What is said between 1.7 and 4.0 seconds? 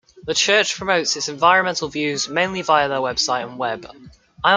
views mainly via their website and the web.